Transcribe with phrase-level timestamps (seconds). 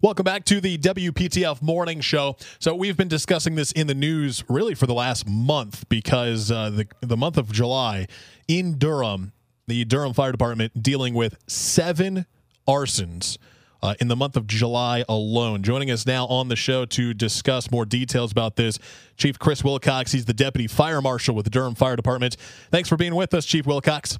[0.00, 2.36] Welcome back to the WPTF Morning Show.
[2.60, 6.70] So we've been discussing this in the news really for the last month because uh,
[6.70, 8.06] the the month of July
[8.46, 9.32] in Durham,
[9.66, 12.26] the Durham Fire Department dealing with seven
[12.68, 13.38] arsons.
[13.80, 15.62] Uh, in the month of July alone.
[15.62, 18.76] Joining us now on the show to discuss more details about this,
[19.16, 20.10] Chief Chris Wilcox.
[20.10, 22.36] He's the Deputy Fire Marshal with the Durham Fire Department.
[22.72, 24.18] Thanks for being with us, Chief Wilcox.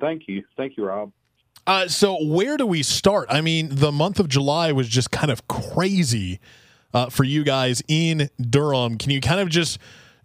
[0.00, 0.42] Thank you.
[0.56, 1.12] Thank you, Rob.
[1.66, 3.26] Uh, so where do we start?
[3.30, 6.38] I mean, the month of July was just kind of crazy
[6.94, 8.98] uh, for you guys in Durham.
[8.98, 9.78] Can you kind of just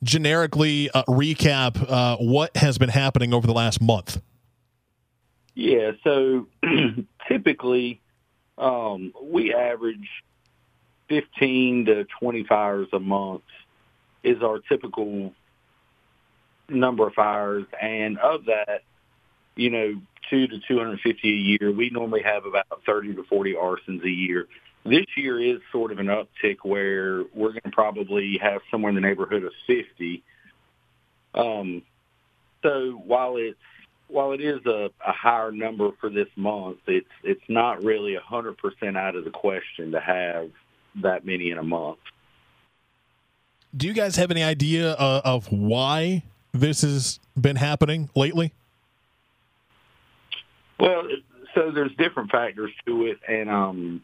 [0.03, 4.21] generically uh, recap uh, what has been happening over the last month?
[5.55, 5.91] Yeah.
[6.03, 6.48] So
[7.27, 8.01] typically,
[8.57, 10.07] um, we average
[11.09, 13.43] 15 to 20 fires a month
[14.23, 15.34] is our typical
[16.70, 18.84] number of fires, and of that,
[19.55, 20.01] you know,
[20.31, 21.71] two to 250 a year.
[21.71, 24.48] We normally have about 30 to 40 arsons a year.
[24.84, 28.96] This year is sort of an uptick where we're going to probably have somewhere in
[28.96, 30.23] the neighborhood of 50.
[31.35, 31.84] Um,
[32.63, 33.60] so while it's
[34.07, 38.98] while it is a, a higher number for this month, it's it's not really 100%
[38.98, 40.49] out of the question to have
[41.01, 41.99] that many in a month.
[43.76, 48.54] Do you guys have any idea uh, of why this has been happening lately?
[50.82, 51.04] Well,
[51.54, 54.01] so there's different factors to it, and um,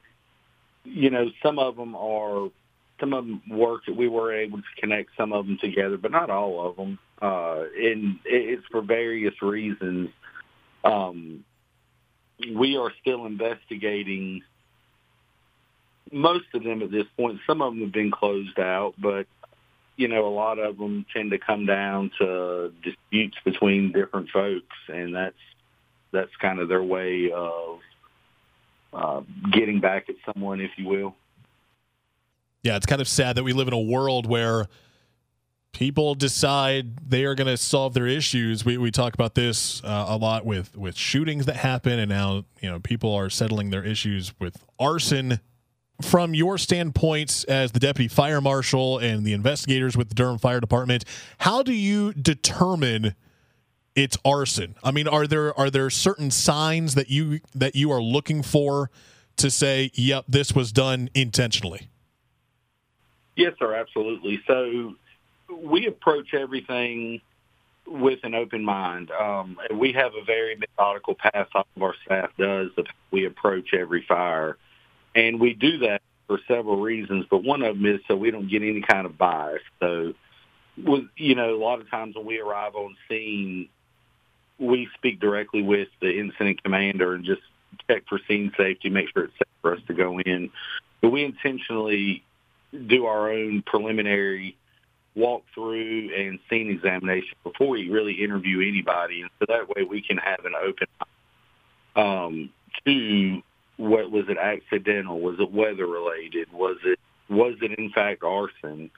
[0.83, 2.49] you know, some of them are
[2.99, 6.11] some of them work that we were able to connect some of them together, but
[6.11, 6.99] not all of them.
[7.19, 10.09] Uh, and it's for various reasons.
[10.83, 11.43] Um,
[12.55, 14.43] we are still investigating
[16.11, 17.39] most of them at this point.
[17.47, 19.25] Some of them have been closed out, but
[19.95, 24.75] you know, a lot of them tend to come down to disputes between different folks,
[24.89, 25.33] and that's
[26.17, 27.79] that's kind of their way of
[28.91, 31.15] uh, getting back at someone, if you will.
[32.63, 34.65] Yeah, it's kind of sad that we live in a world where
[35.73, 38.65] people decide they are going to solve their issues.
[38.65, 42.45] We, we talk about this uh, a lot with, with shootings that happen, and now
[42.61, 45.39] you know people are settling their issues with arson.
[46.03, 50.59] From your standpoint as the deputy fire marshal and the investigators with the Durham Fire
[50.59, 51.05] Department,
[51.39, 53.15] how do you determine
[53.97, 54.75] it's arson.
[54.83, 58.89] I mean, are there are there certain signs that you that you are looking for
[59.37, 61.89] to say, "Yep, this was done intentionally"?
[63.35, 64.41] Yes, sir, absolutely.
[64.47, 64.95] So
[65.49, 67.21] we approach everything
[67.87, 69.11] with an open mind.
[69.11, 72.69] Um, we have a very methodical path all of our staff does
[73.11, 74.57] we approach every fire.
[75.15, 78.49] And we do that for several reasons, but one of them is so we don't
[78.49, 79.61] get any kind of bias.
[79.79, 80.13] So,
[80.83, 83.69] with, you know, a lot of times when we arrive on scene,
[84.59, 87.41] we speak directly with the incident commander and just
[87.89, 90.49] check for scene safety, make sure it's safe for us to go in.
[91.01, 92.23] But we intentionally
[92.87, 94.57] do our own preliminary
[95.15, 100.17] walkthrough and scene examination before we really interview anybody, and so that way we can
[100.17, 100.87] have an open
[101.95, 102.49] um,
[102.85, 103.41] to
[103.77, 105.19] what was it accidental?
[105.19, 106.51] Was it weather related?
[106.51, 108.89] Was it was it in fact arson?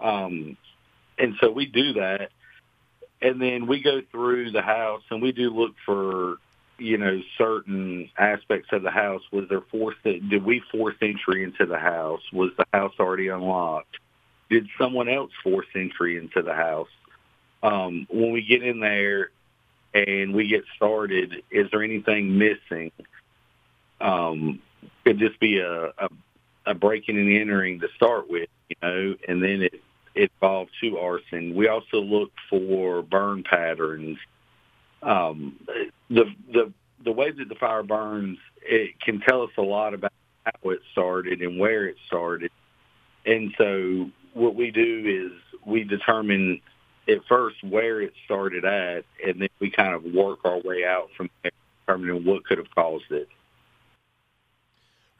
[0.00, 0.56] Um,
[1.18, 2.30] and so we do that
[3.22, 6.36] and then we go through the house and we do look for
[6.78, 9.22] you know certain aspects of the house.
[9.30, 12.20] Was there forced did we force entry into the house?
[12.32, 13.98] Was the house already unlocked?
[14.50, 16.90] Did someone else force entry into the house?
[17.62, 19.30] Um, when we get in there
[19.94, 22.90] and we get started is there anything missing?
[24.00, 24.60] Um,
[25.04, 26.08] could this be a, a
[26.66, 29.80] a breaking and entering to start with you know and then it
[30.14, 31.54] involved to arson.
[31.54, 34.18] We also look for burn patterns.
[35.02, 35.58] Um,
[36.08, 36.72] the the
[37.04, 40.12] the way that the fire burns, it can tell us a lot about
[40.44, 42.50] how it started and where it started.
[43.26, 46.60] And so what we do is we determine
[47.08, 51.08] at first where it started at, and then we kind of work our way out
[51.16, 51.52] from there,
[51.86, 53.28] determining what could have caused it.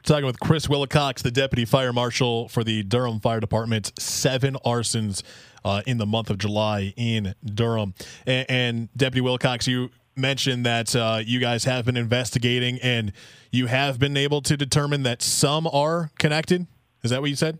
[0.03, 3.93] Talking with Chris Wilcox, the deputy fire marshal for the Durham Fire Department.
[3.97, 5.23] Seven arsons
[5.63, 7.93] uh, in the month of July in Durham.
[8.27, 13.13] And, and Deputy Wilcox, you mentioned that uh, you guys have been investigating and
[13.49, 16.67] you have been able to determine that some are connected.
[17.03, 17.59] Is that what you said?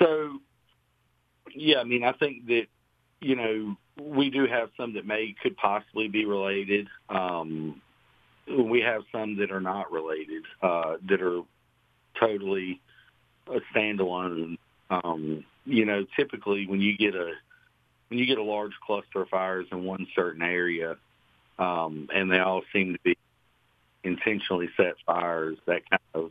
[0.00, 0.40] So,
[1.54, 2.66] yeah, I mean, I think that
[3.20, 6.88] you know we do have some that may could possibly be related.
[7.08, 7.80] Um,
[8.48, 11.42] we have some that are not related, uh, that are
[12.18, 12.80] totally
[13.48, 14.58] a standalone.
[14.90, 17.32] Um, you know, typically when you get a
[18.08, 20.96] when you get a large cluster of fires in one certain area,
[21.58, 23.16] um, and they all seem to be
[24.04, 26.30] intentionally set fires, that kind of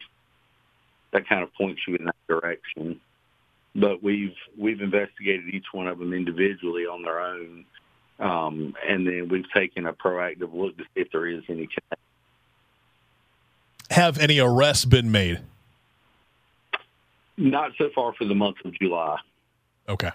[1.12, 3.00] that kind of points you in that direction.
[3.76, 7.66] But we've we've investigated each one of them individually on their own,
[8.22, 11.68] um, and then we've taken a proactive look to see if there is any.
[13.90, 15.42] Have any arrests been made?
[17.36, 19.18] Not so far for the month of July.
[19.90, 20.12] Okay.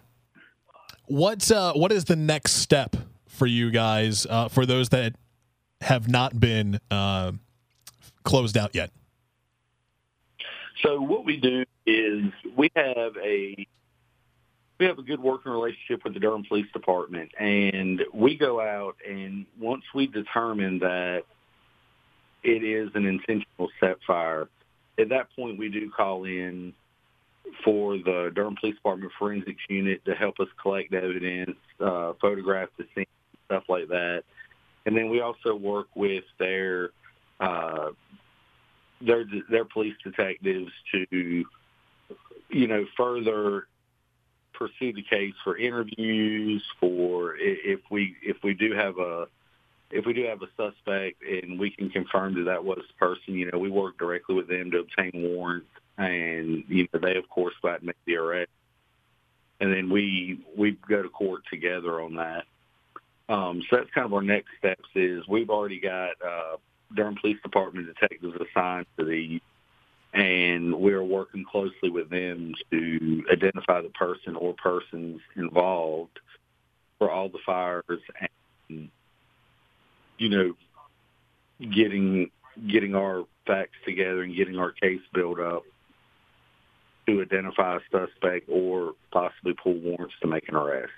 [1.07, 5.15] What uh, what is the next step for you guys uh, for those that
[5.81, 7.33] have not been uh,
[8.25, 8.91] closed out yet?
[10.83, 12.25] So what we do is
[12.57, 13.67] we have a
[14.79, 18.97] we have a good working relationship with the Durham Police Department, and we go out
[19.09, 21.23] and once we determine that
[22.43, 24.49] it is an intentional set fire,
[24.99, 26.73] at that point we do call in
[27.65, 32.85] for the Durham Police Department Forensics Unit to help us collect evidence, uh, photograph the
[32.95, 33.07] scene,
[33.47, 34.25] stuff like that.
[34.85, 36.91] And then we also work with their
[37.41, 37.91] uh,
[39.01, 41.45] their their police detectives to,
[42.51, 43.67] you know, further
[44.59, 46.63] pursue the case for interviews.
[46.81, 49.27] For if we if we do have a
[49.91, 53.35] if we do have a suspect and we can confirm that that was the person,
[53.35, 55.69] you know, we work directly with them to obtain warrants
[55.99, 58.51] and you know they of course go out and make the arrest,
[59.61, 62.45] and then we we go to court together on that.
[63.29, 64.89] Um, so that's kind of our next steps.
[64.95, 66.57] Is we've already got uh,
[66.95, 69.41] Durham Police Department detectives assigned to these,
[70.17, 76.19] and we're working closely with them to identify the person or persons involved
[76.99, 77.85] for all the fires,
[78.71, 78.89] and
[80.17, 80.55] you know,
[81.61, 82.31] getting
[82.67, 85.65] getting our facts together and getting our case built up
[87.07, 90.91] to identify a suspect or possibly pull warrants to make an arrest.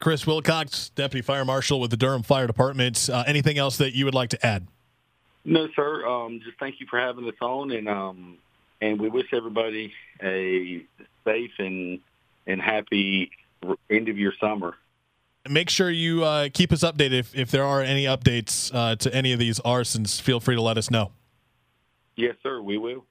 [0.00, 3.10] Chris Wilcox, Deputy Fire Marshal with the Durham Fire Department.
[3.10, 4.66] Uh, anything else that you would like to add?
[5.44, 6.06] No, sir.
[6.06, 8.38] Um, just thank you for having us on, and um,
[8.80, 9.92] and we wish everybody
[10.22, 10.84] a
[11.24, 12.00] safe and
[12.46, 13.30] and happy
[13.90, 14.74] end of your summer.
[15.48, 19.14] Make sure you uh, keep us updated if, if there are any updates uh, to
[19.14, 20.18] any of these arsons.
[20.18, 21.12] Feel free to let us know.
[22.16, 22.62] Yes, sir.
[22.62, 23.04] We will.